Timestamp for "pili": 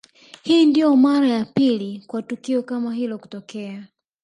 1.45-2.03